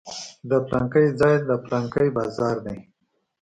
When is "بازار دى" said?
2.17-2.77